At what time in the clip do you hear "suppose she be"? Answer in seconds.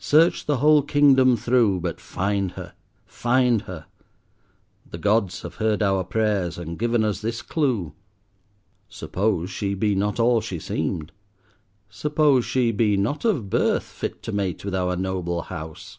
8.88-9.94, 11.90-12.96